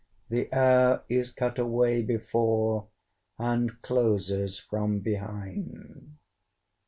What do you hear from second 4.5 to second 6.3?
from behind.